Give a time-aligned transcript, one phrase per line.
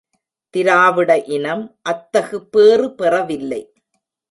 [0.53, 1.77] திராவிட இனம்
[1.81, 3.61] அத்தகு பேறு பெறவில்லை.